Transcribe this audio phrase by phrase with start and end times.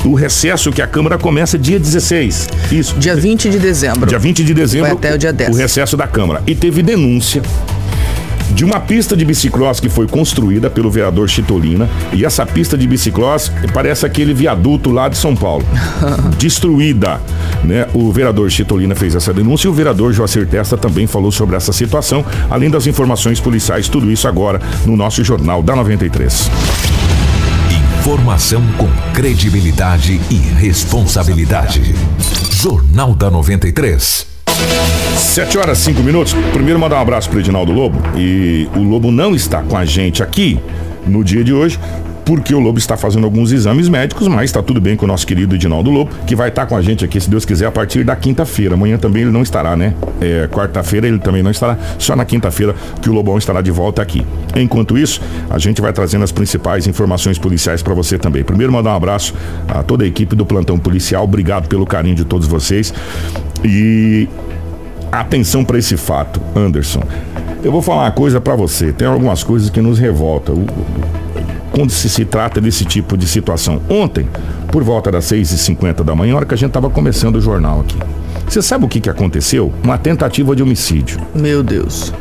[0.05, 2.49] o recesso que a Câmara começa dia 16.
[2.71, 2.95] Isso.
[2.99, 4.07] Dia 20 de dezembro.
[4.07, 4.89] Dia 20 de dezembro.
[4.89, 5.51] Vai até o dia 10.
[5.51, 6.43] O recesso da Câmara.
[6.47, 7.43] E teve denúncia
[8.55, 11.89] de uma pista de bicicross que foi construída pelo vereador Chitolina.
[12.13, 15.65] E essa pista de bicicross parece aquele viaduto lá de São Paulo.
[16.39, 17.21] Destruída.
[17.65, 17.87] Né?
[17.95, 21.73] O vereador Chitolina fez essa denúncia e o vereador Joacir Testa também falou sobre essa
[21.73, 23.89] situação, além das informações policiais.
[23.89, 26.51] Tudo isso agora no nosso Jornal da 93.
[28.01, 31.95] Informação com credibilidade e responsabilidade.
[32.51, 34.38] Jornal da 93.
[35.19, 36.33] 7 horas 5 minutos.
[36.53, 38.01] Primeiro mandar um abraço pro Edinaldo Lobo.
[38.17, 40.59] E o Lobo não está com a gente aqui
[41.07, 41.79] no dia de hoje,
[42.25, 45.27] porque o Lobo está fazendo alguns exames médicos, mas está tudo bem com o nosso
[45.27, 48.05] querido Edinaldo Lobo, que vai estar com a gente aqui, se Deus quiser, a partir
[48.05, 48.75] da quinta-feira.
[48.75, 49.95] Amanhã também ele não estará, né?
[50.21, 54.03] É, Quarta-feira ele também não estará, só na quinta-feira que o Lobão estará de volta
[54.03, 54.25] aqui.
[54.55, 58.45] Enquanto isso, a gente vai trazendo as principais informações policiais para você também.
[58.45, 59.35] Primeiro, mandar um abraço
[59.67, 62.93] a toda a equipe do plantão policial, obrigado pelo carinho de todos vocês.
[63.65, 64.29] E
[65.13, 67.03] atenção para esse fato, Anderson.
[67.63, 68.93] Eu vou falar uma coisa para você.
[68.93, 70.65] Tem algumas coisas que nos revoltam
[71.73, 73.81] quando se, se trata desse tipo de situação.
[73.89, 74.29] Ontem,
[74.71, 77.97] por volta das 6h50 da manhã, hora que a gente estava começando o jornal aqui.
[78.49, 79.73] Você sabe o que, que aconteceu?
[79.83, 81.21] Uma tentativa de homicídio.
[81.35, 82.13] Meu Deus.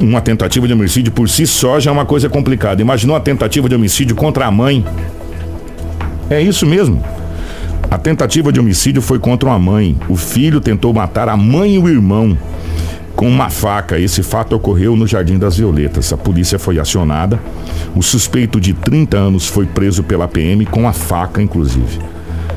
[0.00, 2.80] Uma tentativa de homicídio por si só já é uma coisa complicada.
[2.82, 4.84] Imaginou a tentativa de homicídio contra a mãe?
[6.30, 7.02] É isso mesmo.
[7.90, 9.96] A tentativa de homicídio foi contra uma mãe.
[10.10, 12.36] O filho tentou matar a mãe e o irmão
[13.16, 13.98] com uma faca.
[13.98, 16.12] Esse fato ocorreu no Jardim das Violetas.
[16.12, 17.40] A polícia foi acionada.
[17.96, 21.98] O suspeito de 30 anos foi preso pela PM com a faca, inclusive.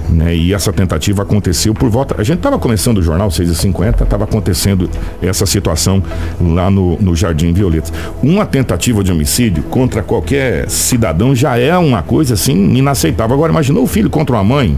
[0.09, 0.35] Né?
[0.35, 2.15] E essa tentativa aconteceu por volta.
[2.19, 4.89] A gente estava começando o jornal 6h50, estava acontecendo
[5.21, 6.03] essa situação
[6.41, 7.93] lá no, no Jardim Violetas.
[8.21, 13.33] Uma tentativa de homicídio contra qualquer cidadão já é uma coisa assim inaceitável.
[13.33, 14.77] Agora, imaginou o filho contra uma mãe?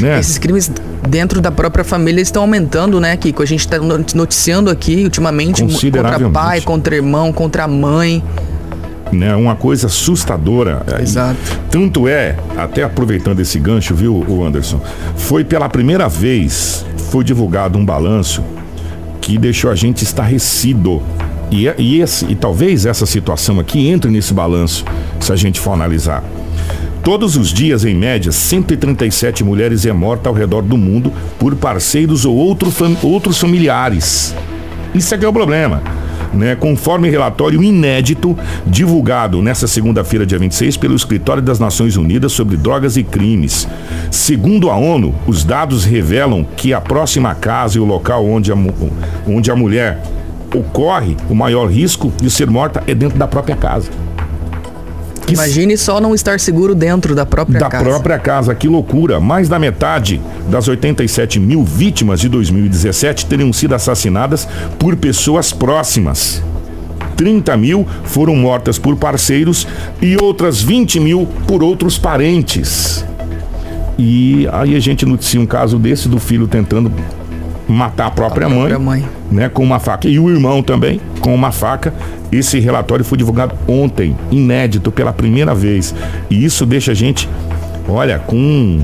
[0.00, 0.18] Né?
[0.18, 0.70] Esses crimes
[1.08, 3.42] dentro da própria família estão aumentando, né, Kiko?
[3.42, 8.22] A gente está noticiando aqui ultimamente contra pai, contra irmão, contra mãe.
[9.12, 10.82] Né, uma coisa assustadora.
[11.00, 11.38] Exato.
[11.70, 14.80] Tanto é, até aproveitando esse gancho, viu, o Anderson,
[15.16, 18.42] foi pela primeira vez foi divulgado um balanço
[19.20, 21.00] que deixou a gente estarrecido.
[21.48, 24.84] E, é- e, esse, e talvez essa situação aqui entre nesse balanço,
[25.20, 26.24] se a gente for analisar.
[27.04, 32.24] Todos os dias, em média, 137 mulheres é morta ao redor do mundo por parceiros
[32.24, 34.34] ou outro fam- outros familiares.
[34.94, 35.82] Isso é que é o problema.
[36.32, 36.56] Né?
[36.56, 38.36] Conforme relatório inédito
[38.66, 43.68] divulgado nesta segunda-feira, dia 26, pelo Escritório das Nações Unidas sobre Drogas e Crimes.
[44.10, 48.56] Segundo a ONU, os dados revelam que a próxima casa e o local onde a,
[49.28, 50.02] onde a mulher
[50.54, 53.90] ocorre o maior risco de ser morta é dentro da própria casa.
[55.26, 57.84] Que Imagine só não estar seguro dentro da própria da casa.
[57.84, 58.54] própria casa.
[58.54, 59.18] Que loucura!
[59.20, 64.46] Mais da metade das 87 mil vítimas de 2017 teriam sido assassinadas
[64.78, 66.42] por pessoas próximas.
[67.16, 69.66] 30 mil foram mortas por parceiros
[70.02, 73.04] e outras 20 mil por outros parentes.
[73.96, 76.90] E aí a gente noticia um caso desse do filho tentando
[77.68, 79.08] matar a própria, A própria mãe, mãe.
[79.30, 80.08] né, com uma faca.
[80.08, 81.92] E o irmão também, com uma faca.
[82.32, 85.94] Esse relatório foi divulgado ontem, inédito pela primeira vez.
[86.28, 87.28] E isso deixa a gente,
[87.88, 88.80] olha, com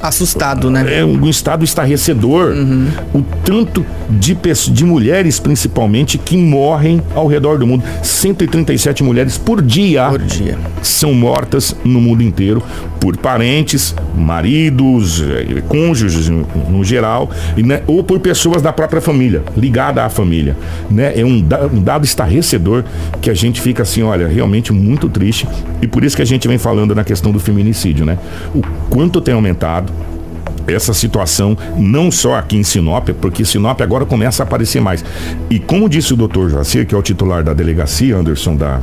[0.00, 1.00] Assustado, né?
[1.00, 2.52] é um estado estarrecedor.
[2.52, 2.88] Uhum.
[3.14, 7.84] O tanto de, pessoas, de mulheres, principalmente, que morrem ao redor do mundo.
[8.02, 10.58] 137 mulheres por dia Por dia.
[10.82, 12.62] são mortas no mundo inteiro
[13.00, 20.04] por parentes, maridos, eh, cônjuges no, geral, né, ou por pessoas da própria família, ligada
[20.04, 20.56] à família.
[20.90, 21.12] Né?
[21.20, 22.84] É um, um dado estarrecedor
[23.20, 25.46] que a gente fica assim, olha, realmente muito triste.
[25.80, 28.18] E por isso que a gente vem falando na questão do feminicídio, né?
[28.54, 29.92] O quanto tem aumentado
[30.66, 35.04] essa situação, não só aqui em Sinop, porque Sinop agora começa a aparecer mais.
[35.50, 38.80] E como disse o doutor Joacir, que é o titular da delegacia, Anderson, da,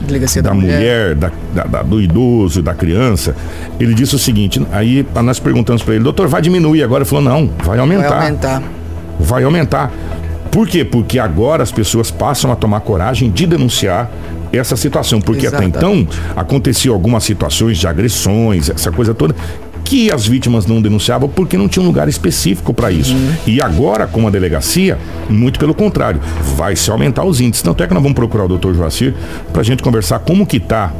[0.00, 3.36] Delegacia da mulher, da, da- da- do idoso, da criança,
[3.78, 7.02] ele disse o seguinte, aí nós perguntamos para ele, doutor, vai diminuir agora?
[7.02, 8.08] Ele falou, não, vai aumentar.
[8.08, 8.62] Vai aumentar.
[9.20, 9.92] Vai aumentar.
[10.50, 10.84] Por quê?
[10.86, 14.10] Porque agora as pessoas passam a tomar coragem de denunciar
[14.52, 15.20] essa situação.
[15.20, 16.18] Porque até então Exatamente.
[16.34, 19.36] aconteciam algumas situações de agressões, essa coisa toda,
[19.84, 23.14] que as vítimas não denunciavam porque não tinha um lugar específico para isso.
[23.46, 24.98] E agora, com a delegacia,
[25.28, 26.20] muito pelo contrário,
[26.56, 27.62] vai se aumentar os índices.
[27.62, 29.14] Tanto é que nós vamos procurar o doutor Joacir
[29.52, 30.92] para a gente conversar como que está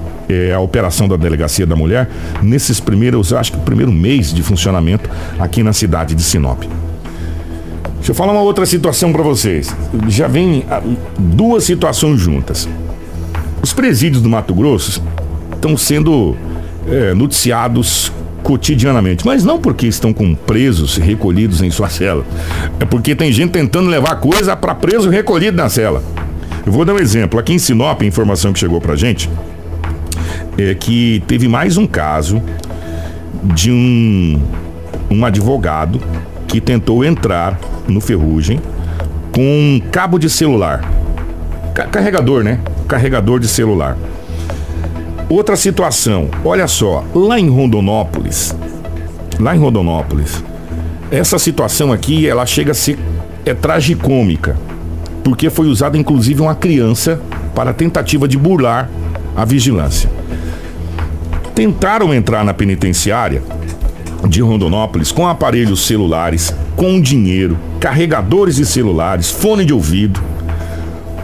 [0.55, 2.09] a operação da Delegacia da Mulher
[2.43, 6.63] nesses primeiros, acho que o primeiro mês de funcionamento aqui na cidade de Sinop.
[7.97, 9.75] Deixa eu falar uma outra situação para vocês.
[10.09, 10.81] Já vem ah,
[11.19, 12.69] duas situações juntas.
[13.63, 15.03] Os presídios do Mato Grosso
[15.53, 16.35] estão sendo
[16.89, 18.11] é, noticiados
[18.43, 22.25] cotidianamente, mas não porque estão com presos recolhidos em sua cela.
[22.79, 26.03] É porque tem gente tentando levar coisa para preso recolhido na cela.
[26.67, 27.39] Eu vou dar um exemplo.
[27.39, 29.29] Aqui em Sinop, a informação que chegou pra gente
[30.59, 32.43] é que teve mais um caso
[33.43, 34.41] de um,
[35.11, 36.01] um advogado
[36.47, 37.59] que tentou entrar
[37.89, 38.61] no Ferrugem
[39.33, 40.83] com um cabo de celular.
[41.75, 42.59] Ca- carregador, né?
[42.89, 43.97] Carregador de celular.
[45.31, 48.53] Outra situação, olha só, lá em Rondonópolis,
[49.39, 50.43] lá em Rondonópolis,
[51.09, 52.99] essa situação aqui, ela chega a ser
[53.47, 54.59] é tragicômica,
[55.23, 57.21] porque foi usada inclusive uma criança
[57.55, 58.91] para tentativa de burlar
[59.37, 60.11] a vigilância.
[61.55, 63.41] Tentaram entrar na penitenciária
[64.29, 70.21] de Rondonópolis com aparelhos celulares, com dinheiro, carregadores de celulares, fone de ouvido.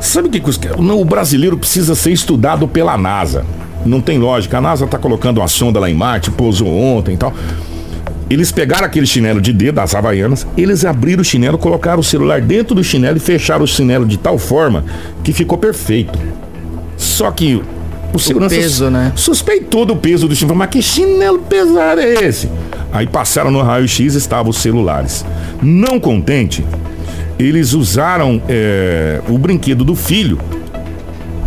[0.00, 0.40] Sabe o que,
[0.78, 3.44] o brasileiro precisa ser estudado pela NASA?
[3.86, 4.58] Não tem lógica.
[4.58, 7.32] A NASA está colocando uma sonda lá em Marte, pousou ontem e tal.
[8.28, 12.40] Eles pegaram aquele chinelo de dedo das Havaianas, eles abriram o chinelo, colocaram o celular
[12.40, 14.84] dentro do chinelo e fecharam o chinelo de tal forma
[15.22, 16.18] que ficou perfeito.
[16.96, 17.62] Só que
[18.12, 19.12] o segurança peso, né?
[19.14, 20.58] suspeitou do peso do chinelo.
[20.58, 22.50] Mas que chinelo pesado é esse?
[22.92, 25.24] Aí passaram no raio-x e estavam os celulares.
[25.62, 26.64] Não contente,
[27.38, 30.38] eles usaram é, o brinquedo do filho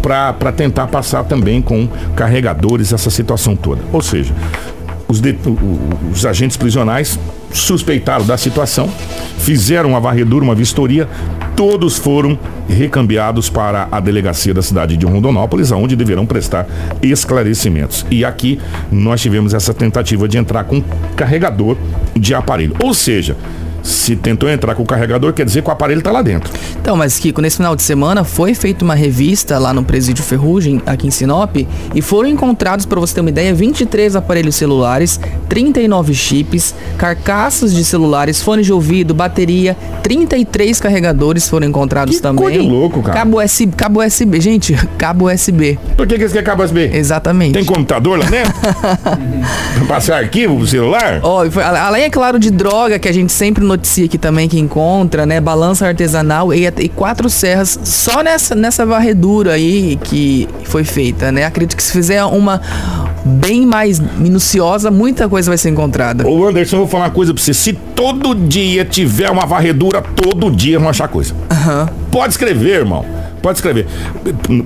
[0.02, 3.82] para tentar passar também com carregadores essa situação toda.
[3.92, 4.34] Ou seja,
[5.08, 5.38] os, de-
[6.12, 7.20] os agentes prisionais
[7.52, 8.88] suspeitaram da situação,
[9.40, 11.10] fizeram uma varredura, uma vistoria,
[11.56, 12.38] todos foram
[12.70, 16.68] recambiados para a delegacia da cidade de Rondonópolis, onde deverão prestar
[17.02, 18.06] esclarecimentos.
[18.12, 18.60] E aqui
[18.92, 20.82] nós tivemos essa tentativa de entrar com
[21.16, 21.76] carregador
[22.16, 22.76] de aparelho.
[22.84, 23.36] Ou seja,
[23.84, 26.52] se tentou entrar com o carregador, quer dizer que o aparelho está lá dentro.
[26.82, 30.82] Então, mas Kiko, nesse final de semana foi feita uma revista lá no Presídio Ferrugem,
[30.86, 31.56] aqui em Sinop,
[31.94, 37.84] e foram encontrados, para você ter uma ideia, 23 aparelhos celulares, 39 chips, carcaças de
[37.84, 42.44] celulares, fones de ouvido, bateria, 33 carregadores foram encados Que também.
[42.44, 43.20] coisa louco, cara.
[43.20, 45.78] Cabo USB, cabo USB, gente, cabo USB.
[45.96, 46.90] Por que, que esse quer cabo USB?
[46.94, 47.54] Exatamente.
[47.54, 48.54] Tem computador lá dentro?
[48.60, 51.20] pra passar arquivo pro celular?
[51.24, 54.60] Ó, foi- além, é claro, de droga, que a gente sempre notícia aqui também que
[54.60, 55.40] encontra, né?
[55.40, 61.46] Balança artesanal e, e quatro serras só nessa, nessa varredura aí que foi feita, né?
[61.46, 62.62] Acredito que se fizer uma
[63.24, 66.28] bem mais minuciosa, muita coisa vai ser encontrada.
[66.28, 67.54] Ô Anderson, eu vou falar uma coisa pra você.
[67.54, 71.34] Se todo dia tiver uma varredura, todo dia vão achar coisa.
[71.52, 71.90] Aham.
[72.12, 73.06] Pode escrever, irmão.
[73.42, 73.88] Pode escrever.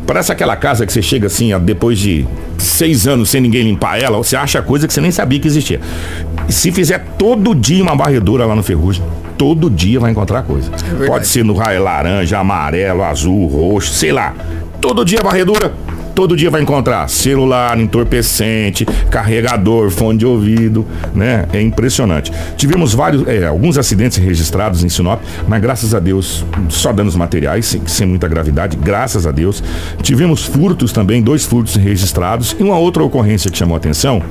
[0.07, 2.25] Parece aquela casa que você chega assim, depois de
[2.57, 5.79] seis anos sem ninguém limpar ela, você acha coisa que você nem sabia que existia.
[6.49, 9.03] Se fizer todo dia uma varredura lá no Ferrugem,
[9.37, 10.69] todo dia vai encontrar coisa.
[10.71, 11.07] verdade.
[11.07, 14.33] Pode ser no raio laranja, amarelo, azul, roxo, sei lá.
[14.79, 15.73] Todo dia varredura,
[16.13, 21.45] todo dia vai encontrar celular, entorpecente, carregador, fone de ouvido, né?
[21.53, 22.31] É impressionante.
[22.55, 27.65] Tivemos vários, é, alguns acidentes registrados em Sinop, mas graças a Deus, só danos materiais,
[27.65, 29.63] sem, sem muita gravidade, graças a Deus.
[30.01, 34.21] Tivemos furtos também, dois furtos registrados e uma outra ocorrência que chamou a atenção,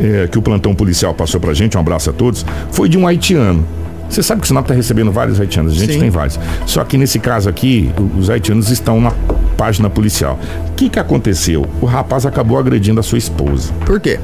[0.00, 3.06] é, que o plantão policial passou pra gente, um abraço a todos, foi de um
[3.06, 3.64] haitiano.
[4.08, 6.00] Você sabe que Sinop está recebendo vários haitianos, a gente Sim.
[6.00, 6.38] tem vários.
[6.66, 9.12] Só que nesse caso aqui, o- os haitianos estão na
[9.56, 10.38] página policial.
[10.70, 11.66] O que, que aconteceu?
[11.80, 13.70] O rapaz acabou agredindo a sua esposa.
[13.84, 14.18] Por quê?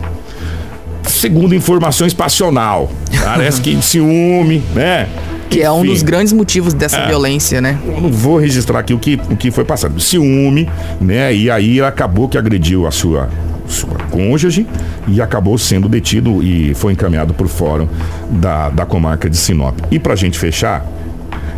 [1.07, 2.91] Segundo informações passional.
[3.23, 5.07] Parece que ciúme, né?
[5.51, 5.89] Que é um Enfim.
[5.93, 7.07] dos grandes motivos dessa É.
[7.09, 7.79] violência, né?
[7.87, 10.01] Eu não vou registrar aqui o que, o que foi passado.
[10.01, 10.69] Ciúme,
[11.01, 11.33] né?
[11.35, 13.29] E aí acabou que agrediu a sua,
[13.67, 14.67] sua cônjuge
[15.09, 17.89] e acabou sendo detido e foi encaminhado para o fórum
[18.31, 19.79] da, da comarca de Sinop.
[19.91, 20.87] E pra gente fechar,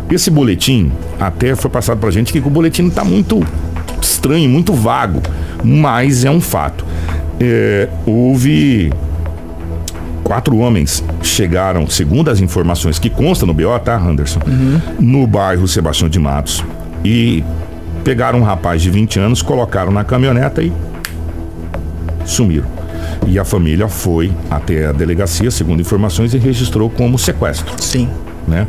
[0.09, 3.45] esse boletim até foi passado pra gente que o boletim tá muito
[4.01, 5.21] estranho, muito vago,
[5.63, 6.85] mas é um fato.
[7.39, 8.91] É, houve
[10.23, 14.39] quatro homens chegaram, segundo as informações que constam no BO, tá, Anderson?
[14.99, 16.63] No bairro Sebastião de Matos.
[17.03, 17.43] E
[18.03, 20.71] pegaram um rapaz de 20 anos, colocaram na caminhoneta e
[22.27, 22.67] sumiram.
[23.25, 28.07] E a família foi até a delegacia, segundo informações, e registrou como sequestro Sim.
[28.47, 28.67] né?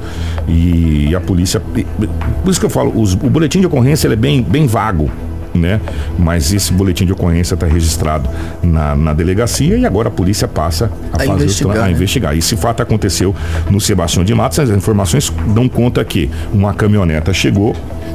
[0.49, 4.43] E a polícia, por isso que eu falo, os- o boletim de ocorrência é bem,
[4.43, 5.11] bem vago,
[5.55, 5.81] né?
[6.19, 8.29] Mas esse boletim de ocorrência está registrado
[8.63, 11.93] na, na delegacia e agora a polícia passa a, A investigar, tra- a né?
[11.93, 12.37] investigar.
[12.37, 13.35] Esse fato aconteceu
[13.71, 14.59] no Sebastião de Matos.
[14.61, 17.75] As informações dão conta que uma caminhoneta chegou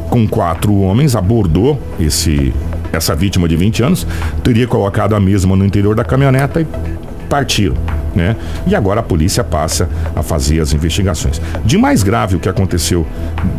[0.09, 2.53] com quatro homens, abordou esse
[2.93, 4.07] essa vítima de 20 anos,
[4.43, 6.67] teria colocado a mesma no interior da caminhoneta e
[7.27, 7.75] partiram.
[8.15, 8.35] Né?
[8.67, 11.41] E agora a polícia passa a fazer as investigações.
[11.65, 13.07] De mais grave o que aconteceu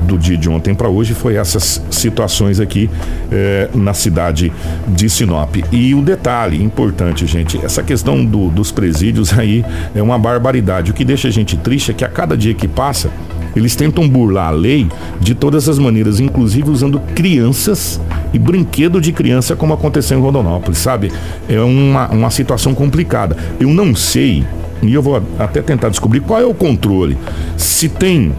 [0.06, 2.88] do dia de ontem para hoje foi essas situações aqui
[3.32, 4.52] eh, na cidade
[4.86, 5.56] de Sinop.
[5.72, 10.92] E o detalhe importante, gente, essa questão do- dos presídios aí é uma barbaridade.
[10.92, 13.10] O que deixa a gente triste é que a cada dia que passa,
[13.54, 14.88] eles tentam burlar a lei
[15.20, 18.00] de todas as maneiras, inclusive usando crianças
[18.32, 21.12] e brinquedo de criança, como aconteceu em Rondonópolis, sabe?
[21.48, 23.36] É uma, uma situação complicada.
[23.60, 24.44] Eu não sei,
[24.82, 27.16] e eu vou até tentar descobrir qual é o controle.
[27.56, 28.32] Se tem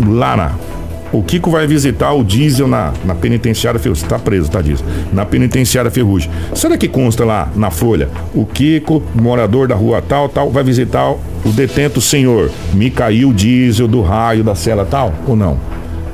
[0.00, 0.65] lá na.
[1.12, 4.04] O Kiko vai visitar o Diesel na, na penitenciária Ferrugem.
[4.04, 4.84] Está preso, tá, Diesel?
[5.12, 6.30] Na penitenciária Ferrugem.
[6.54, 8.08] Será que consta lá na folha?
[8.34, 14.02] O Kiko, morador da rua tal, tal, vai visitar o detento senhor Micael Diesel do
[14.02, 15.14] raio da cela tal?
[15.26, 15.58] Ou não?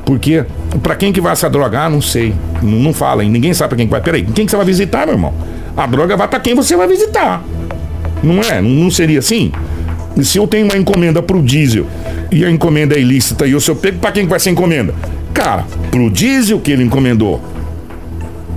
[0.05, 0.45] Porque,
[0.83, 1.81] pra quem que vai essa droga?
[1.81, 2.35] Ah, não sei.
[2.61, 3.31] Não, não fala, hein?
[3.31, 4.01] ninguém sabe pra quem que vai.
[4.01, 5.33] Peraí, quem que você vai visitar, meu irmão?
[5.77, 7.43] A droga vai pra quem você vai visitar.
[8.23, 8.61] Não é?
[8.61, 9.51] Não seria assim?
[10.16, 11.87] E se eu tenho uma encomenda pro diesel
[12.31, 14.95] e a encomenda é ilícita e eu sou pego, pra quem que vai ser encomenda?
[15.33, 17.40] Cara, pro diesel que ele encomendou.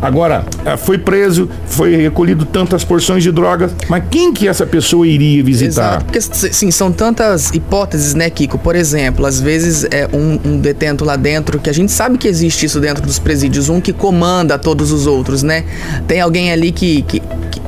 [0.02, 5.08] Agora, eh, foi preso, foi recolhido tantas porções de drogas, mas quem que essa pessoa
[5.08, 6.02] iria visitar?
[6.02, 6.06] Exato.
[6.06, 8.58] Porque, sim, são tantas hipóteses, né, Kiko?
[8.60, 12.28] Por exemplo, às vezes é um, um detento lá dentro, que a gente sabe que
[12.28, 15.64] existe isso dentro dos presídios, um que comanda todos os outros, né?
[16.08, 17.02] Tem alguém ali que.
[17.04, 17.62] que que-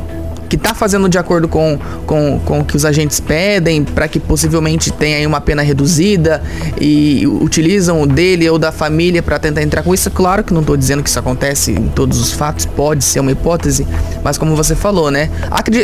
[0.47, 4.19] que tá fazendo de acordo com, com, com o que os agentes pedem para que
[4.19, 6.41] possivelmente tenha aí uma pena reduzida
[6.79, 10.09] e utilizam o dele ou da família para tentar entrar com isso.
[10.11, 13.31] Claro que não tô dizendo que isso acontece em todos os fatos, pode ser uma
[13.31, 13.85] hipótese,
[14.23, 15.29] mas como você falou, né?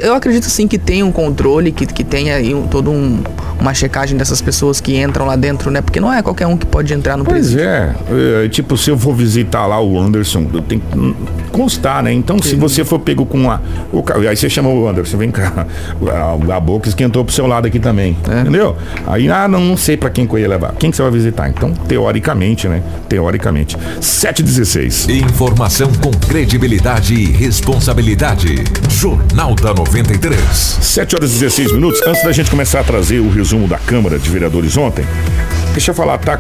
[0.02, 3.22] Eu acredito sim que tem um controle, que, que tenha aí um, todo um,
[3.64, 5.82] uma checagem dessas pessoas que entram lá dentro, né?
[5.82, 7.66] Porque não é qualquer um que pode entrar no Pois presídio.
[7.66, 7.96] é,
[8.46, 11.16] é, tipo, se eu for visitar lá o Anderson, eu tenho que
[11.50, 12.12] constar, né?
[12.12, 13.62] Então, se você for pego com a.
[13.92, 15.66] O, aí você chama o Anderson, vem cá.
[16.12, 18.18] A, a boca esquentou pro seu lado aqui também.
[18.42, 18.76] Entendeu?
[19.08, 20.74] Aí, ah, não, não sei pra quem que eu ia levar.
[20.74, 21.48] Quem que você vai visitar?
[21.48, 22.84] Então, teoricamente, né?
[23.08, 23.78] Teoricamente.
[24.02, 25.08] 716.
[25.08, 28.62] Informação com credibilidade e responsabilidade.
[28.90, 30.38] Jornal da 93.
[30.82, 32.02] 7 horas e 16 minutos.
[32.06, 35.06] Antes da gente começar a trazer o resumo da Câmara de Vereadores ontem,
[35.74, 36.40] deixa eu falar, tá,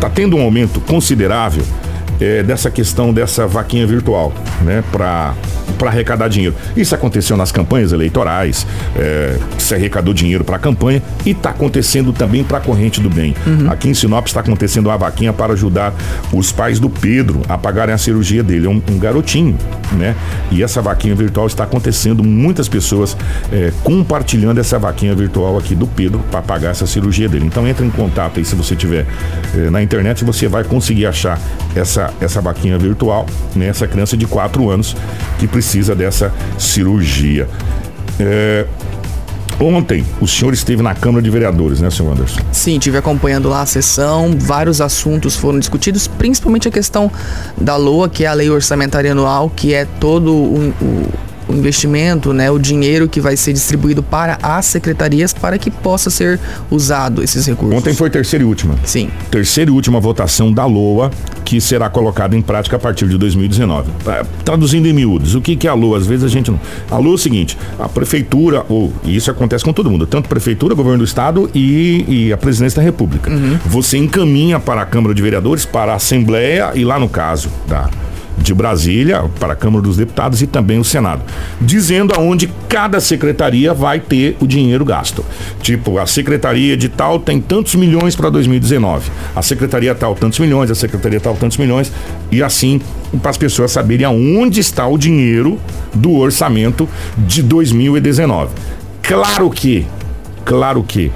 [0.00, 1.62] tá tendo um aumento considerável
[2.20, 4.84] é, dessa questão dessa vaquinha virtual, né?
[4.92, 5.34] Para
[5.78, 6.54] para arrecadar dinheiro.
[6.76, 12.12] Isso aconteceu nas campanhas eleitorais, é, se arrecadou dinheiro para a campanha e está acontecendo
[12.12, 13.34] também para a corrente do bem.
[13.46, 13.70] Uhum.
[13.70, 15.94] Aqui em Sinop está acontecendo uma vaquinha para ajudar
[16.32, 18.66] os pais do Pedro a pagarem a cirurgia dele.
[18.66, 19.56] É um, um garotinho,
[19.92, 20.14] né?
[20.50, 23.16] E essa vaquinha virtual está acontecendo, muitas pessoas
[23.50, 27.46] é, compartilhando essa vaquinha virtual aqui do Pedro para pagar essa cirurgia dele.
[27.46, 29.06] Então entre em contato aí se você tiver
[29.56, 31.40] é, na internet, você vai conseguir achar
[31.74, 33.66] essa, essa vaquinha virtual, né?
[33.66, 34.96] Essa criança de 4 anos
[35.38, 37.48] que precisa dessa cirurgia.
[38.18, 38.66] É,
[39.60, 42.40] Ontem, o senhor esteve na Câmara de Vereadores, né, senhor Anderson?
[42.50, 44.34] Sim, estive acompanhando lá a sessão.
[44.38, 47.12] Vários assuntos foram discutidos, principalmente a questão
[47.60, 51.06] da LOA, que é a Lei Orçamentária Anual, que é todo o, o
[51.50, 56.10] o investimento, né, o dinheiro que vai ser distribuído para as secretarias para que possa
[56.10, 56.38] ser
[56.70, 57.76] usado esses recursos.
[57.76, 58.74] Ontem foi terceira e última.
[58.84, 59.10] Sim.
[59.30, 61.10] Terceira e última votação da LOA,
[61.44, 63.90] que será colocada em prática a partir de 2019.
[64.06, 65.98] É, traduzindo em miúdos, o que, que é a LOA?
[65.98, 66.60] Às vezes a gente não.
[66.90, 70.28] A LOA é o seguinte: a prefeitura, ou e isso acontece com todo mundo, tanto
[70.28, 73.30] prefeitura, governo do estado e, e a presidência da república.
[73.30, 73.58] Uhum.
[73.66, 77.88] Você encaminha para a Câmara de Vereadores, para a Assembleia e lá no caso da
[78.40, 81.22] de Brasília para a Câmara dos Deputados e também o Senado,
[81.60, 85.24] dizendo aonde cada secretaria vai ter o dinheiro gasto.
[85.60, 90.70] Tipo, a secretaria de tal tem tantos milhões para 2019, a secretaria tal tantos milhões,
[90.70, 91.92] a secretaria tal tantos milhões
[92.30, 92.80] e assim
[93.20, 95.58] para as pessoas saberem aonde está o dinheiro
[95.94, 98.50] do orçamento de 2019.
[99.02, 99.86] Claro que,
[100.44, 101.10] claro que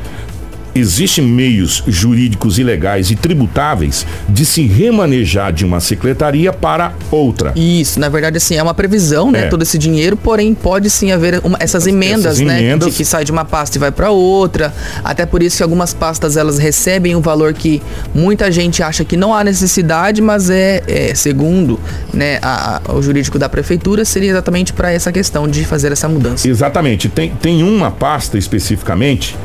[0.74, 7.52] existem meios jurídicos e legais e tributáveis de se remanejar de uma secretaria para outra.
[7.54, 9.46] Isso, na verdade, assim, é uma previsão, né?
[9.46, 9.48] É.
[9.48, 12.60] Todo esse dinheiro, porém pode sim haver uma, essas emendas, essas né?
[12.60, 12.88] Emendas...
[12.88, 14.72] De que sai de uma pasta e vai para outra.
[15.02, 17.82] Até por isso que algumas pastas elas recebem um valor que
[18.14, 21.78] muita gente acha que não há necessidade, mas é, é segundo
[22.12, 26.08] né, a, a, o jurídico da prefeitura, seria exatamente para essa questão de fazer essa
[26.08, 26.48] mudança.
[26.48, 27.08] Exatamente.
[27.08, 29.36] Tem, tem uma pasta especificamente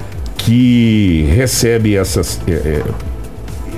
[0.49, 2.81] que recebe essas, é,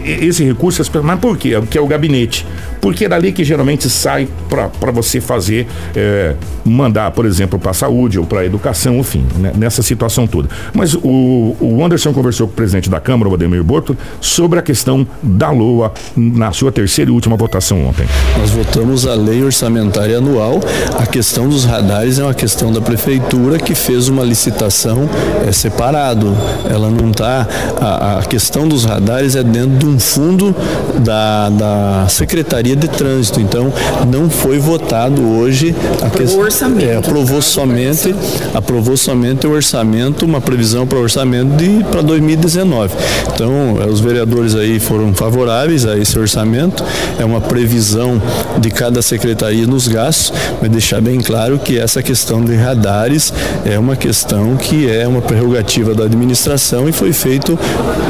[0.05, 1.51] é, esse recurso, mas por quê?
[1.69, 2.47] Que é o gabinete
[2.81, 6.33] porque é dali que geralmente sai para você fazer, é,
[6.65, 10.50] mandar, por exemplo, para a saúde ou para a educação, enfim, né, nessa situação toda.
[10.74, 14.61] Mas o, o Anderson conversou com o presidente da Câmara, o Ademir Borto, sobre a
[14.63, 18.07] questão da LOA na sua terceira e última votação ontem.
[18.39, 20.59] Nós votamos a lei orçamentária anual.
[20.98, 25.07] A questão dos radares é uma questão da prefeitura que fez uma licitação
[25.48, 26.35] é, separado.
[26.67, 27.48] Ela não está.
[27.79, 30.55] A, a questão dos radares é dentro de um fundo
[31.03, 33.40] da, da Secretaria Secretaria de Trânsito.
[33.40, 33.74] Então,
[34.07, 36.40] não foi votado hoje a questão.
[36.40, 36.86] orçamento.
[36.86, 38.16] É, aprovou somente,
[38.53, 42.94] aprovou somente o orçamento, uma previsão para o orçamento de para 2019.
[43.34, 46.84] Então, é, os vereadores aí foram favoráveis a esse orçamento.
[47.20, 48.22] É uma previsão
[48.60, 53.34] de cada secretaria nos gastos, mas deixar bem claro que essa questão de radares
[53.66, 57.57] é uma questão que é uma prerrogativa da administração e foi feito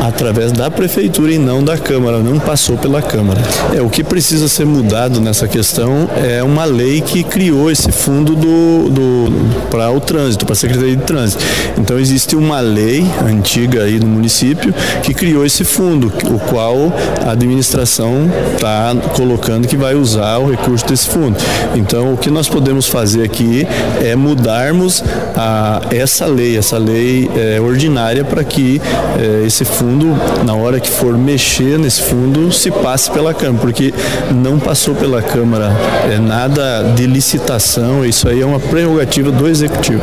[0.01, 3.41] através da prefeitura e não da Câmara, não passou pela Câmara.
[3.75, 8.35] É o que precisa ser mudado nessa questão é uma lei que criou esse fundo
[8.35, 11.43] do, do para o trânsito, para a Secretaria de Trânsito.
[11.77, 16.91] Então existe uma lei antiga aí no município que criou esse fundo, o qual
[17.25, 21.37] a administração está colocando que vai usar o recurso desse fundo.
[21.75, 23.65] Então o que nós podemos fazer aqui
[24.03, 25.01] é mudarmos
[25.35, 28.81] a, essa lei, essa lei é, ordinária para que
[29.17, 30.07] é, esse fundo,
[30.45, 33.93] na hora que for mexer nesse fundo, se passe pela Câmara, porque
[34.41, 35.71] não passou pela Câmara
[36.11, 40.01] é nada de licitação, isso aí é uma prerrogativa do Executivo.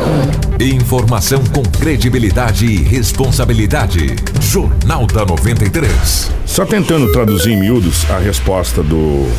[0.59, 4.15] Informação com credibilidade e responsabilidade.
[4.39, 6.31] Jornal da 93.
[6.45, 9.29] Só tentando traduzir em miúdos a resposta do,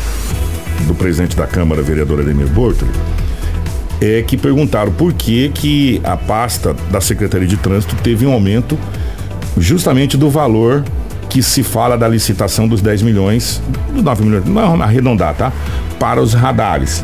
[0.85, 2.91] do presidente da Câmara, vereador Ademir Bortoli,
[3.99, 8.77] é que perguntaram por que, que a pasta da Secretaria de Trânsito teve um aumento
[9.57, 10.83] justamente do valor
[11.31, 13.61] que se fala da licitação dos 10 milhões,
[13.93, 15.53] dos 9 milhões, não arredondar, tá?
[15.97, 17.01] Para os radares.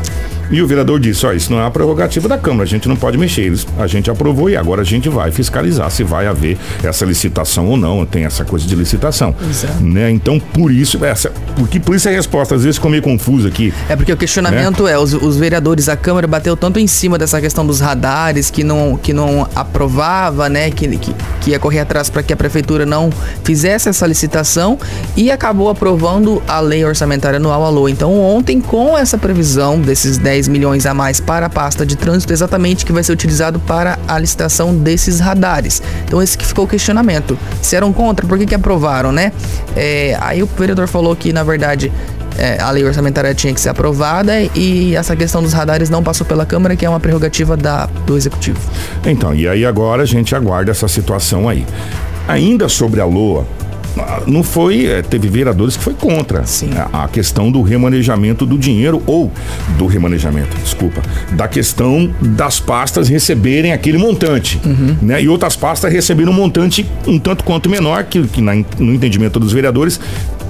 [0.50, 2.96] E o vereador disse: ó, isso não é uma prerrogativa da Câmara, a gente não
[2.96, 3.42] pode mexer.
[3.42, 7.66] Eles, a gente aprovou e agora a gente vai fiscalizar se vai haver essa licitação
[7.66, 8.04] ou não.
[8.06, 9.34] Tem essa coisa de licitação.
[9.48, 9.82] Exato.
[9.82, 10.10] Né?
[10.10, 13.72] Então, por isso, essa, porque por isso a resposta às vezes ficou meio confusa aqui.
[13.88, 14.92] É porque o questionamento né?
[14.92, 18.64] é: os, os, vereadores, a Câmara bateu tanto em cima dessa questão dos radares que
[18.64, 20.70] não, que não aprovava, né?
[20.70, 23.10] Que, que, que ia correr atrás para que a prefeitura não
[23.44, 24.78] fizesse essa licitação
[25.16, 27.90] e acabou aprovando a lei orçamentária anual, a LOA.
[27.90, 31.96] Então, ontem, com essa previsão desses 10 10 milhões a mais para a pasta de
[31.96, 35.82] trânsito, exatamente que vai ser utilizado para a licitação desses radares.
[36.04, 37.36] Então esse que ficou o questionamento.
[37.60, 39.32] Se eram contra, por que, que aprovaram, né?
[39.74, 41.92] É, aí o vereador falou que, na verdade,
[42.38, 46.24] é, a lei orçamentária tinha que ser aprovada e essa questão dos radares não passou
[46.24, 48.60] pela Câmara, que é uma prerrogativa da, do Executivo.
[49.04, 51.66] Então, e aí agora a gente aguarda essa situação aí.
[52.28, 53.44] Ainda sobre a LOA,
[54.26, 56.70] não foi, é, teve vereadores que foi contra Sim.
[56.92, 59.30] a, a questão do remanejamento do dinheiro ou
[59.76, 61.00] do remanejamento, desculpa,
[61.32, 64.60] da questão das pastas receberem aquele montante,
[65.02, 65.22] né?
[65.22, 69.38] E outras pastas receberam um montante um tanto quanto menor que, que na- no entendimento
[69.40, 69.98] dos vereadores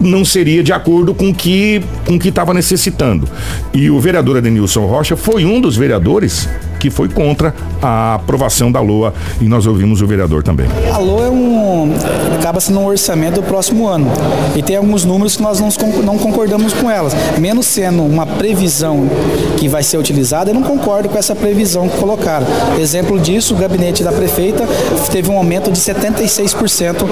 [0.00, 3.28] não seria de acordo com que com o que estava necessitando.
[3.74, 8.80] E o vereador Adenilson Rocha foi um dos vereadores que foi contra a aprovação da
[8.80, 10.66] LOA e nós ouvimos o vereador também.
[10.92, 11.92] A LOA é um,
[12.38, 14.10] acaba sendo um orçamento do próximo ano.
[14.56, 17.12] E tem alguns números que nós não, con- não concordamos com elas.
[17.38, 19.08] Menos sendo uma previsão
[19.56, 22.46] que vai ser utilizada, eu não concordo com essa previsão que colocaram.
[22.78, 24.64] Exemplo disso, o gabinete da prefeita
[25.10, 27.04] teve um aumento de 76%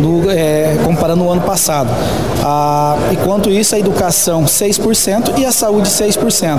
[0.00, 1.90] do, é, comparando o ano passado.
[2.44, 6.58] Ah, enquanto isso, a educação 6% e a saúde 6%.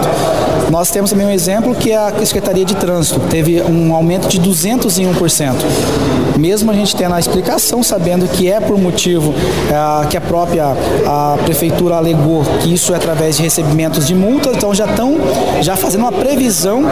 [0.70, 4.40] Nós temos também um exemplo que é a Secretaria de Trânsito, teve um aumento de
[4.40, 5.54] 201%.
[6.38, 9.34] Mesmo a gente tendo a explicação, sabendo que é por motivo
[9.74, 14.56] ah, que a própria a prefeitura alegou que isso é através de recebimentos de multas,
[14.56, 15.18] então já estão
[15.62, 16.84] já fazendo uma previsão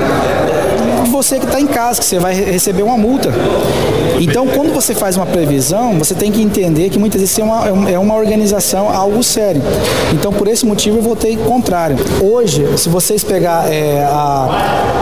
[1.11, 3.29] você que está em casa, que você vai re- receber uma multa.
[4.19, 7.65] Então, quando você faz uma previsão, você tem que entender que muitas vezes é uma,
[7.89, 9.61] é é uma organização algo sério.
[10.13, 11.95] Então, por esse motivo, eu votei contrário.
[12.21, 14.49] Hoje, se vocês pegar é, a,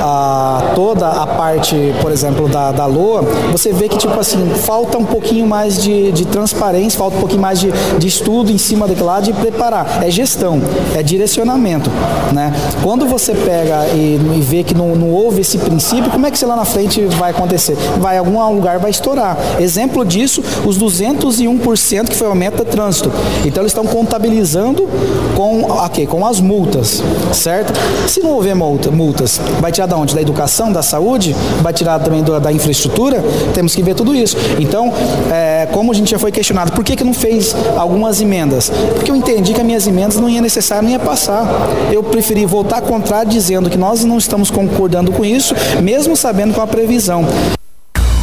[0.04, 0.45] a-
[0.76, 5.06] toda a parte, por exemplo, da, da LOA, você vê que, tipo assim, falta um
[5.06, 9.08] pouquinho mais de, de transparência, falta um pouquinho mais de, de estudo em cima daquilo
[9.08, 10.04] lá, de preparar.
[10.04, 10.62] É gestão,
[10.96, 11.90] é direcionamento,
[12.34, 12.54] né?
[12.84, 16.38] Quando você pega e, e vê que não, não houve esse princípio, como é que
[16.38, 17.76] você lá na frente vai acontecer?
[18.00, 19.38] Vai, algum lugar vai estourar.
[19.60, 23.12] Exemplo disso, os 201% que foi o aumento do trânsito.
[23.46, 24.88] Então eles estão contabilizando
[25.36, 27.02] com, ok, com as multas,
[27.34, 27.74] certo?
[28.08, 30.16] Se não houver multa, multas, vai tirar da onde?
[30.16, 30.35] Da educação,
[30.72, 31.36] da saúde?
[31.62, 33.24] Vai tirar também do- da infraestrutura?
[33.54, 34.36] Temos que ver tudo isso.
[34.60, 34.94] Então,
[35.32, 38.70] é, como a gente já foi questionado, por que, que não fez algumas emendas?
[38.96, 41.46] Porque eu entendi que as minhas emendas não ia necessário, não ia passar.
[41.92, 46.62] Eu preferi voltar contrário, dizendo que nós não estamos concordando com isso, mesmo sabendo com
[46.62, 47.26] a previsão.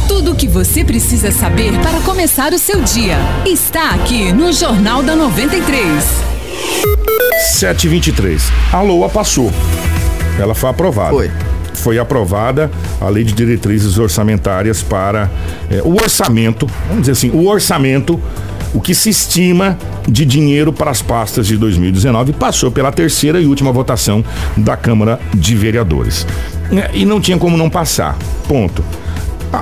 [0.07, 5.01] Tudo o que você precisa saber para começar o seu dia está aqui no Jornal
[5.01, 6.03] da 93.
[7.55, 8.41] 723.
[8.71, 9.51] A LOA passou.
[10.39, 11.11] Ela foi aprovada.
[11.11, 11.31] Foi.
[11.83, 15.29] Foi aprovada a lei de diretrizes orçamentárias para
[15.69, 18.17] eh, o orçamento, vamos dizer assim, o orçamento,
[18.73, 23.45] o que se estima de dinheiro para as pastas de 2019 passou pela terceira e
[23.45, 24.23] última votação
[24.55, 26.25] da Câmara de Vereadores.
[26.71, 28.17] Eh, E não tinha como não passar.
[28.47, 28.81] Ponto.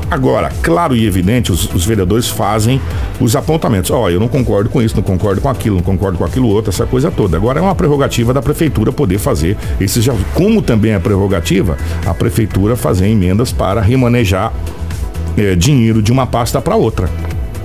[0.09, 2.81] Agora, claro e evidente, os, os vereadores fazem
[3.19, 3.91] os apontamentos.
[3.91, 6.69] Ó, eu não concordo com isso, não concordo com aquilo, não concordo com aquilo outro,
[6.69, 7.37] essa coisa toda.
[7.37, 12.13] Agora é uma prerrogativa da prefeitura poder fazer esses já, como também é prerrogativa a
[12.13, 14.53] prefeitura fazer emendas para remanejar
[15.37, 17.09] eh, dinheiro de uma pasta para outra.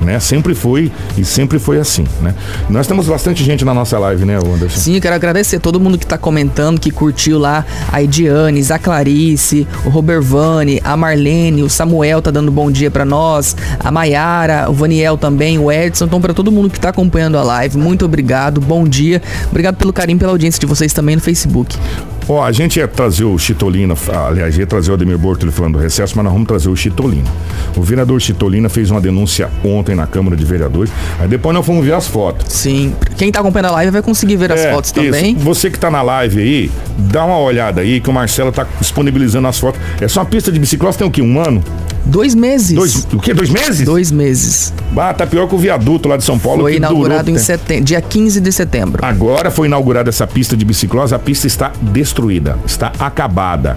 [0.00, 0.20] Né?
[0.20, 2.34] Sempre foi e sempre foi assim, né?
[2.68, 4.78] Nós temos bastante gente na nossa live, né, Anderson?
[4.78, 8.78] Sim, eu quero agradecer todo mundo que tá comentando, que curtiu lá, a Ediane, a
[8.78, 14.70] Clarice, o Robervani, a Marlene, o Samuel tá dando bom dia pra nós, a Maiara,
[14.70, 18.04] o Vaniel também, o Edson, então pra todo mundo que tá acompanhando a live, muito
[18.04, 21.76] obrigado, bom dia, obrigado pelo carinho, pela audiência de vocês também no Facebook.
[22.28, 23.94] Ó, a gente ia trazer o Chitolina,
[24.26, 27.30] aliás, ia trazer o Ademir Bortoli falando do recesso, mas nós vamos trazer o Chitolina.
[27.76, 31.84] O vereador Chitolina fez uma denúncia ontem na Câmara de Vereadores, aí depois nós fomos
[31.84, 32.52] ver as fotos.
[32.52, 35.00] Sim, quem tá acompanhando a live vai conseguir ver as É, fotos isso.
[35.00, 35.36] também.
[35.36, 39.46] Você que tá na live aí, dá uma olhada aí que o Marcelo tá disponibilizando
[39.46, 39.80] as fotos.
[40.00, 41.22] É só uma pista de bicicleta, tem o quê?
[41.22, 41.62] Um ano?
[42.04, 42.76] Dois meses.
[42.76, 43.34] Dois, o quê?
[43.34, 43.84] Dois meses?
[43.84, 44.72] Dois meses.
[44.96, 46.62] Ah, tá pior que o viaduto lá de São Paulo.
[46.62, 49.04] Foi que durou inaugurado em setembro, dia 15 de setembro.
[49.04, 52.15] Agora foi inaugurada essa pista de biciclose, a pista está destruída,
[52.64, 53.76] está acabada.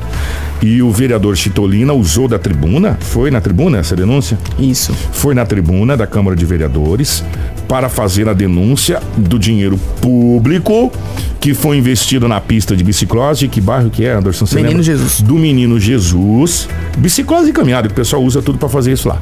[0.62, 4.38] E o vereador Chitolina usou da tribuna, foi na tribuna essa denúncia?
[4.58, 4.94] Isso.
[5.12, 7.24] Foi na tribuna da Câmara de Vereadores
[7.68, 10.92] para fazer a denúncia do dinheiro público
[11.40, 13.48] que foi investido na pista de biciclose.
[13.48, 14.46] Que bairro que é, Anderson?
[14.46, 14.84] Você Menino lembra?
[14.84, 15.22] Jesus.
[15.22, 16.68] Do Menino Jesus.
[16.98, 19.18] Biciclose e caminhada, que o pessoal usa tudo para fazer isso lá.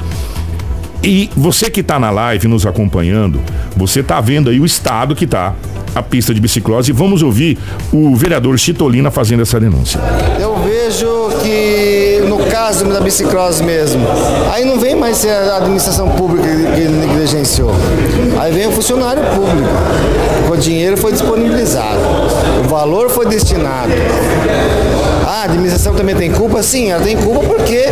[1.03, 3.39] E você que está na live nos acompanhando,
[3.75, 5.53] você está vendo aí o estado que está
[5.95, 6.91] a pista de biciclose.
[6.91, 7.57] Vamos ouvir
[7.91, 9.99] o vereador Chitolina fazendo essa denúncia.
[10.39, 14.05] Eu vejo que no caso da biciclose mesmo,
[14.51, 17.71] aí não vem mais ser a administração pública que negligenciou.
[18.39, 19.69] Aí vem o funcionário público.
[20.51, 21.99] O dinheiro foi disponibilizado,
[22.65, 23.91] o valor foi destinado.
[25.27, 26.63] A administração também tem culpa?
[26.63, 27.83] Sim, ela tem culpa porque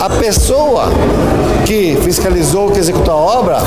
[0.00, 0.88] a pessoa
[1.64, 3.58] que fiscalizou, que executou a obra,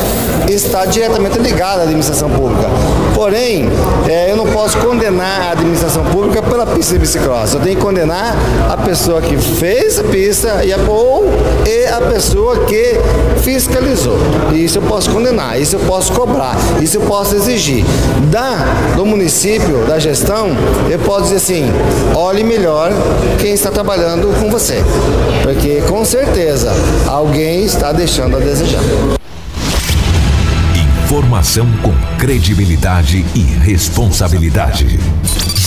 [0.49, 2.67] está diretamente ligada à administração pública.
[3.15, 3.69] Porém,
[4.09, 7.53] eh, eu não posso condenar a administração pública pela pista de bicicross.
[7.53, 8.35] Eu tenho que condenar
[8.69, 11.25] a pessoa que fez a pista e a, ou
[11.65, 12.99] e a pessoa que
[13.41, 14.17] fiscalizou.
[14.53, 17.85] Isso eu posso condenar, isso eu posso cobrar, isso eu posso exigir.
[18.29, 18.65] Da,
[18.95, 20.49] do município, da gestão,
[20.89, 21.71] eu posso dizer assim,
[22.13, 22.91] olhe melhor
[23.39, 24.83] quem está trabalhando com você.
[25.43, 26.71] Porque com certeza
[27.07, 28.81] alguém está deixando a desejar.
[31.03, 34.99] Informação com credibilidade e responsabilidade.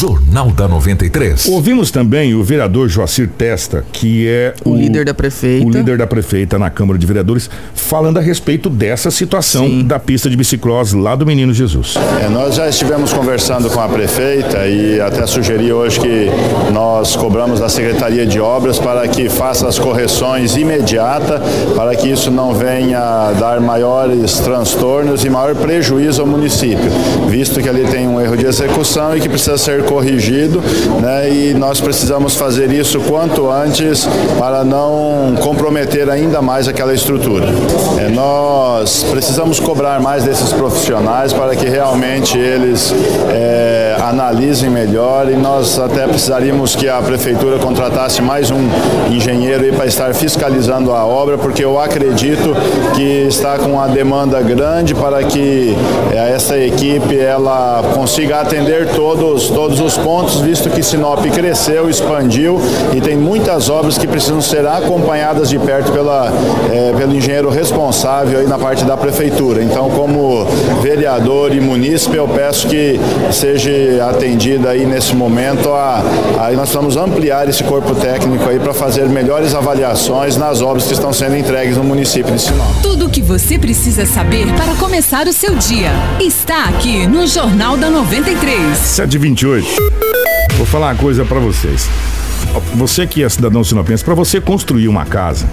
[0.00, 1.46] Jornal da 93.
[1.48, 5.66] Ouvimos também o vereador Joacir Testa, que é O líder da prefeita.
[5.66, 9.84] O líder da prefeita na Câmara de Vereadores, falando a respeito dessa situação Sim.
[9.84, 11.96] da pista de biciclós lá do Menino Jesus.
[12.24, 16.30] É, nós já estivemos conversando com a prefeita e até sugeri hoje que
[16.72, 21.42] nós cobramos da Secretaria de Obras para que faça as correções imediatas,
[21.76, 26.90] para que isso não venha dar maiores transtornos e maior prejuízo ao município,
[27.28, 30.62] visto que ali tem um erro de execução e que precisa ser corrigido,
[31.02, 31.28] né?
[31.28, 37.46] E nós precisamos fazer isso quanto antes para não comprometer ainda mais aquela estrutura.
[37.98, 42.94] É, nós precisamos cobrar mais desses profissionais para que realmente eles
[43.30, 48.68] é, analisem melhor e nós até precisaríamos que a prefeitura contratasse mais um
[49.10, 52.54] engenheiro para estar fiscalizando a obra, porque eu acredito
[52.94, 55.76] que está com uma demanda grande para que
[56.12, 62.60] é, essa equipe ela consiga atender todos todos os pontos, visto que Sinop cresceu, expandiu
[62.94, 66.32] e tem muitas obras que precisam ser acompanhadas de perto pela,
[66.70, 69.62] é, pelo engenheiro responsável aí na parte da prefeitura.
[69.62, 70.44] Então, como
[70.82, 73.00] vereador e munícipe, eu peço que
[73.32, 73.70] seja
[74.08, 75.70] atendida aí nesse momento.
[75.70, 76.02] A,
[76.38, 80.92] aí nós vamos ampliar esse corpo técnico aí para fazer melhores avaliações nas obras que
[80.92, 82.82] estão sendo entregues no município de Sinop.
[82.82, 85.90] Tudo o que você precisa saber para começar o seu dia
[86.20, 88.76] está aqui no Jornal da 93.
[88.76, 89.69] 728.
[90.56, 91.88] Vou falar uma coisa pra vocês.
[92.74, 95.46] Você que é cidadão sinopense, pra você construir uma casa,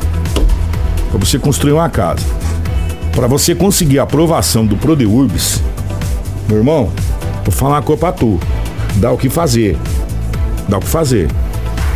[1.09, 2.25] pra você construir uma casa,
[3.13, 5.61] pra você conseguir a aprovação do Prodeurbis,
[6.47, 6.91] meu irmão,
[7.43, 8.39] vou falar uma coisa pra tu.
[8.95, 9.77] Dá o que fazer.
[10.67, 11.29] Dá o que fazer,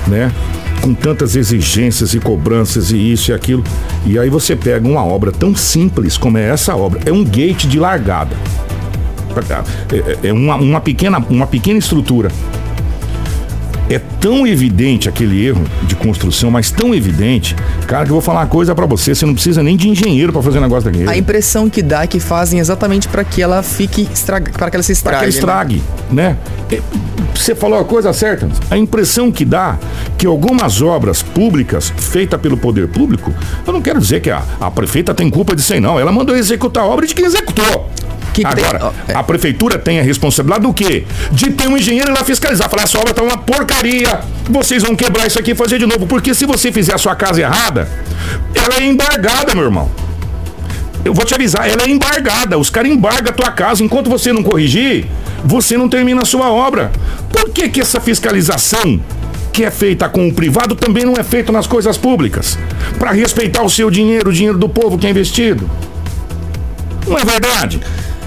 [0.07, 0.31] né?
[0.81, 3.63] Com tantas exigências e cobranças e isso e aquilo.
[4.05, 7.01] E aí você pega uma obra tão simples como é essa obra.
[7.05, 8.35] É um gate de largada.
[10.23, 12.29] É, é uma, uma, pequena, uma pequena estrutura.
[13.89, 17.53] É tão evidente aquele erro de construção, mas tão evidente,
[17.87, 20.31] cara, que eu vou falar uma coisa pra você, você não precisa nem de engenheiro
[20.31, 21.09] pra fazer um negócio daquele.
[21.09, 24.77] A impressão que dá é que fazem exatamente para que ela fique estraga, para que
[24.77, 25.17] ela se Pra estrague.
[25.19, 26.37] que ela estrague, né?
[26.71, 26.79] É,
[27.35, 28.47] Você falou a coisa certa.
[28.69, 29.77] A impressão que dá
[30.17, 33.33] que algumas obras públicas feitas pelo poder público,
[33.67, 35.99] eu não quero dizer que a, a prefeita tem culpa disso aí, não.
[35.99, 37.89] Ela mandou executar a obra de quem executou.
[38.33, 39.15] Que tem- Agora, ó, é.
[39.15, 41.03] a prefeitura tem a responsabilidade do quê?
[41.31, 42.69] De ter um engenheiro lá fiscalizar.
[42.69, 44.21] Falar, essa obra tá uma porcaria.
[44.49, 46.07] Vocês vão quebrar isso aqui e fazer de novo.
[46.07, 47.89] Porque se você fizer a sua casa errada,
[48.55, 49.89] ela é embargada, meu irmão.
[51.03, 52.57] Eu vou te avisar, ela é embargada.
[52.57, 53.83] Os caras embargam a tua casa.
[53.83, 55.07] Enquanto você não corrigir,
[55.43, 56.91] você não termina a sua obra.
[57.31, 59.01] Por que, que essa fiscalização
[59.51, 62.57] que é feita com o privado também não é feita nas coisas públicas?
[62.97, 65.69] Para respeitar o seu dinheiro, o dinheiro do povo que é investido.
[67.07, 67.81] Não é verdade?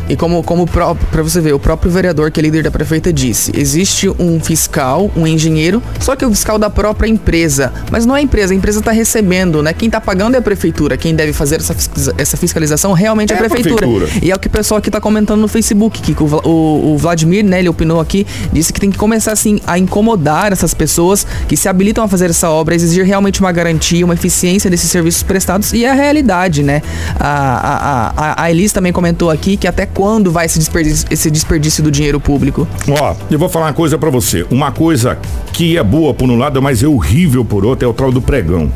[0.08, 3.52] E como, como para você ver, o próprio vereador, que é líder da prefeita, disse:
[3.56, 7.72] existe um fiscal, um engenheiro, só que o fiscal da própria empresa.
[7.90, 9.72] Mas não é a empresa, a empresa está recebendo, né?
[9.72, 10.96] Quem está pagando é a prefeitura.
[10.96, 11.74] Quem deve fazer essa,
[12.18, 13.86] essa fiscalização realmente é, É a a prefeitura.
[13.86, 14.24] prefeitura.
[14.24, 16.98] E é o que o pessoal aqui está comentando no Facebook, que o, o, o
[16.98, 21.26] Vladimir, né, ele opinou aqui, disse que tem que começar assim a incomodar essas pessoas
[21.48, 25.22] que se habilitam a fazer essa obra, exigir realmente uma garantia, uma eficiência desses serviços
[25.22, 26.82] prestados e é a realidade, né?
[27.18, 31.30] A, a, a, a Elis também comentou aqui que até quando vai esse desperdício, esse
[31.30, 32.66] desperdício do dinheiro público?
[32.88, 34.44] Ó, eu vou falar uma coisa pra você.
[34.50, 35.16] Uma coisa
[35.52, 38.20] que é boa por um lado, mas é horrível por outro, é o tal do
[38.20, 38.70] pregão.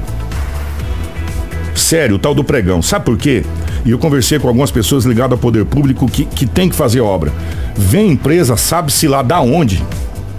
[1.75, 2.81] Sério, o tal do pregão.
[2.81, 3.45] Sabe por quê?
[3.85, 7.01] E eu conversei com algumas pessoas ligadas ao poder público que, que tem que fazer
[7.01, 7.33] obra.
[7.77, 9.83] Vem empresa, sabe-se lá da onde,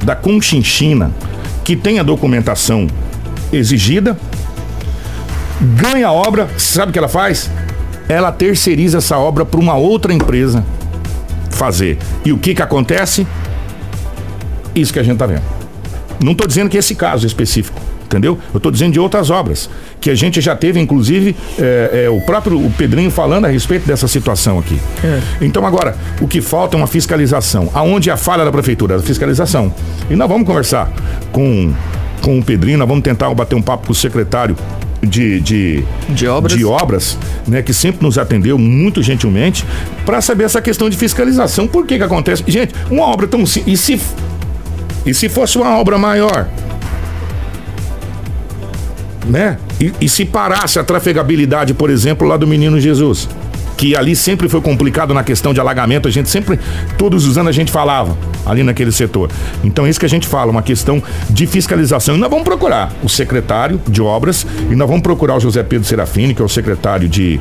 [0.04, 1.12] da Conchinchina,
[1.64, 2.88] que tem a documentação
[3.52, 4.18] exigida,
[5.62, 7.50] ganha a obra, sabe o que ela faz?
[8.10, 10.66] Ela terceiriza essa obra para uma outra empresa
[11.52, 11.98] fazer.
[12.26, 13.28] E o que que acontece?
[14.76, 15.44] Isso que a gente tá vendo.
[16.22, 18.38] Não tô dizendo que é esse caso específico, entendeu?
[18.54, 19.70] Eu tô dizendo de outras obras
[20.02, 23.86] que a gente já teve, inclusive, é, é, o próprio o Pedrinho falando a respeito
[23.86, 24.80] dessa situação aqui.
[25.40, 27.70] Então agora, o que falta é uma fiscalização.
[27.74, 28.98] Aonde é a falha da prefeitura?
[28.98, 29.74] Da fiscalização.
[30.10, 30.92] E nós vamos conversar
[31.32, 31.74] com
[32.22, 34.56] com o Pedrinho, nós vamos tentar bater um papo com o secretário
[35.02, 39.66] de, de, de obras, de obras né, que sempre nos atendeu muito gentilmente,
[40.06, 41.68] para saber essa questão de fiscalização.
[41.68, 42.44] Por que que acontece?
[42.48, 43.74] Gente, uma obra tão simples.
[43.74, 44.02] E se,
[45.06, 46.48] e se fosse uma obra maior?
[49.28, 49.58] Né?
[49.80, 53.30] E, e se parasse a trafegabilidade, por exemplo, lá do Menino Jesus?
[53.80, 56.60] Que ali sempre foi complicado na questão de alagamento, a gente sempre,
[56.98, 59.32] todos os anos a gente falava ali naquele setor.
[59.64, 62.18] Então é isso que a gente fala, uma questão de fiscalização.
[62.18, 65.88] E nós vamos procurar o secretário de obras e nós vamos procurar o José Pedro
[65.88, 67.40] Serafini, que é o secretário de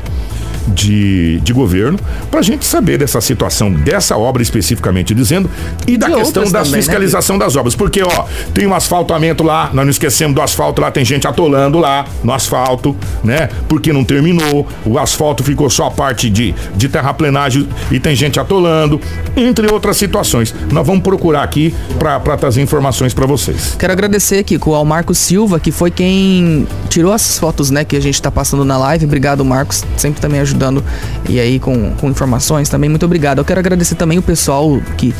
[0.69, 5.49] de, de governo para a gente saber dessa situação, dessa obra especificamente dizendo,
[5.87, 7.45] e da questão da né, fiscalização né?
[7.45, 7.75] das obras.
[7.75, 11.79] Porque, ó, tem um asfaltamento lá, nós não esquecemos do asfalto lá, tem gente atolando
[11.79, 13.49] lá no asfalto, né?
[13.67, 18.39] Porque não terminou, o asfalto ficou só a parte de, de terraplenagem e tem gente
[18.39, 18.99] atolando,
[19.35, 20.53] entre outras situações.
[20.71, 23.75] Nós vamos procurar aqui para trazer informações para vocês.
[23.77, 28.01] Quero agradecer, Kiko, ao Marcos Silva, que foi quem tirou essas fotos, né, que a
[28.01, 29.05] gente está passando na live.
[29.05, 30.83] Obrigado, Marcos, sempre também ajudando ajudando
[31.27, 32.89] e aí com, com informações também.
[32.89, 33.39] Muito obrigado.
[33.39, 35.13] Eu quero agradecer também o pessoal que.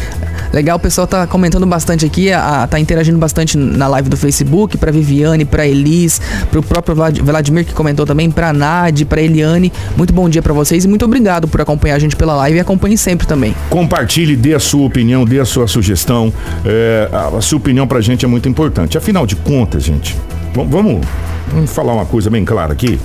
[0.52, 4.78] Legal, o pessoal tá comentando bastante aqui, a, tá interagindo bastante na live do Facebook,
[4.78, 9.72] pra Viviane, pra Elis, pro próprio Vladimir que comentou também, pra Nadi, pra Eliane.
[9.96, 12.60] Muito bom dia para vocês e muito obrigado por acompanhar a gente pela live e
[12.60, 13.56] acompanhe sempre também.
[13.70, 16.34] Compartilhe, dê a sua opinião, dê a sua sugestão.
[16.66, 18.98] É, a sua opinião pra gente é muito importante.
[18.98, 20.16] Afinal de contas, gente,
[20.52, 21.06] vamos,
[21.52, 23.00] vamos falar uma coisa bem clara aqui.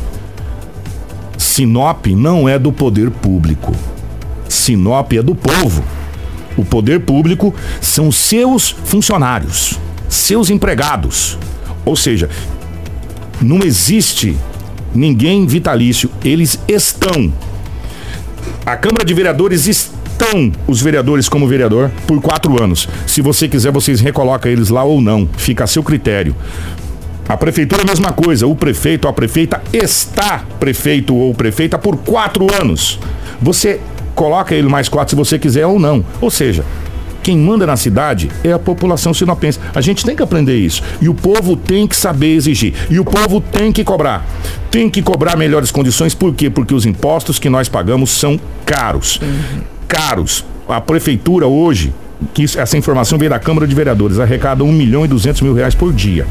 [1.36, 3.72] Sinop não é do poder público.
[4.48, 5.82] Sinop é do povo.
[6.56, 11.38] O poder público são seus funcionários, seus empregados.
[11.84, 12.30] Ou seja,
[13.40, 14.36] não existe
[14.94, 17.32] ninguém vitalício, eles estão.
[18.64, 22.88] A Câmara de Vereadores estão os vereadores como vereador por quatro anos.
[23.06, 25.28] Se você quiser, vocês recolocam eles lá ou não.
[25.36, 26.34] Fica a seu critério.
[27.28, 28.46] A prefeitura é a mesma coisa.
[28.46, 32.98] O prefeito ou a prefeita está prefeito ou prefeita por quatro anos.
[33.40, 33.80] Você
[34.14, 36.04] coloca ele mais quatro se você quiser ou não.
[36.20, 36.64] Ou seja,
[37.22, 39.58] quem manda na cidade é a população sinopense.
[39.74, 40.82] A gente tem que aprender isso.
[41.00, 42.74] E o povo tem que saber exigir.
[42.90, 44.26] E o povo tem que cobrar.
[44.70, 46.14] Tem que cobrar melhores condições.
[46.14, 46.50] Por quê?
[46.50, 49.18] Porque os impostos que nós pagamos são caros.
[49.88, 50.44] Caros.
[50.68, 51.94] A prefeitura hoje,
[52.34, 55.74] que essa informação veio da Câmara de Vereadores, arrecada 1 milhão e 200 mil reais
[55.74, 56.26] por dia.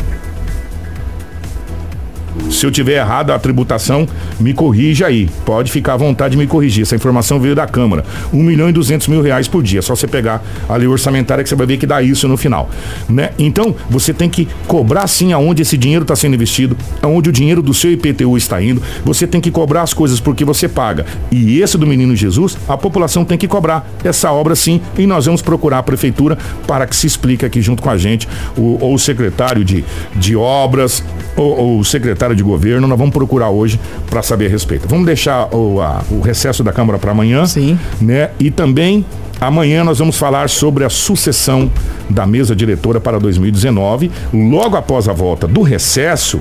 [2.50, 4.08] Se eu tiver errado a tributação,
[4.40, 5.30] me corrija aí.
[5.46, 6.84] Pode ficar à vontade de me corrigir.
[6.84, 8.04] Essa informação veio da Câmara.
[8.32, 9.82] 1 milhão e 200 mil reais por dia.
[9.82, 12.70] Só você pegar a lei orçamentária que você vai ver que dá isso no final.
[13.10, 13.32] Né?
[13.38, 17.62] Então, você tem que cobrar sim aonde esse dinheiro está sendo investido, aonde o dinheiro
[17.62, 18.82] do seu IPTU está indo.
[19.04, 21.06] Você tem que cobrar as coisas porque você paga.
[21.32, 24.82] E esse do Menino Jesus, a população tem que cobrar essa obra sim.
[24.98, 28.28] E nós vamos procurar a prefeitura para que se explique aqui junto com a gente,
[28.58, 29.84] o, ou o secretário de,
[30.16, 31.04] de obras,
[31.36, 34.88] ou, ou o secretário de de governo, nós vamos procurar hoje para saber a respeito.
[34.88, 37.46] Vamos deixar o, a, o recesso da Câmara para amanhã.
[37.46, 37.80] Sim.
[38.02, 38.30] Né?
[38.40, 39.06] E também
[39.42, 41.70] Amanhã nós vamos falar sobre a sucessão
[42.10, 44.10] da mesa diretora para 2019.
[44.34, 46.40] Logo após a volta do recesso,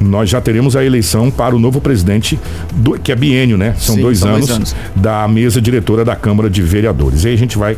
[0.00, 2.38] nós já teremos a eleição para o novo presidente,
[2.74, 3.74] do, que é biênio, né?
[3.78, 7.24] São, Sim, dois, são anos, dois, anos, da mesa diretora da Câmara de Vereadores.
[7.24, 7.76] E aí a gente vai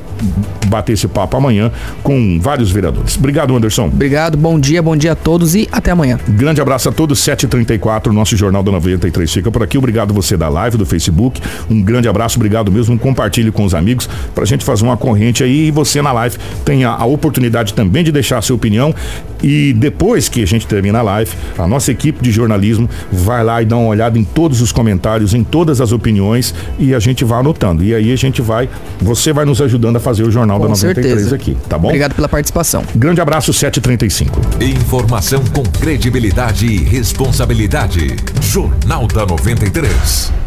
[0.67, 1.71] bater esse papo amanhã
[2.03, 3.17] com vários vereadores.
[3.17, 3.87] Obrigado, Anderson.
[3.87, 6.19] Obrigado, bom dia, bom dia a todos e até amanhã.
[6.29, 9.77] Grande abraço a todos, 7h34, nosso Jornal da 93 fica por aqui.
[9.77, 11.41] Obrigado você da live, do Facebook.
[11.69, 12.99] Um grande abraço, obrigado mesmo.
[12.99, 16.37] Compartilhe com os amigos para a gente fazer uma corrente aí e você na live
[16.65, 18.95] tenha a oportunidade também de deixar a sua opinião.
[19.43, 23.43] E depois que a gente termina a live, a nossa equipe equipe de jornalismo vai
[23.43, 26.99] lá e dá uma olhada em todos os comentários, em todas as opiniões e a
[26.99, 27.83] gente vai anotando.
[27.83, 28.69] E aí a gente vai,
[29.01, 31.35] você vai nos ajudando a fazer o Jornal com da 93 certeza.
[31.35, 31.89] aqui, tá bom?
[31.89, 32.85] Obrigado pela participação.
[32.95, 34.41] Grande abraço, 735.
[34.61, 38.17] Informação com credibilidade e responsabilidade.
[38.41, 40.42] Jornal da 93.